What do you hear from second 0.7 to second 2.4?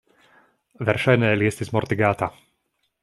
Verŝajne li estis mortigata.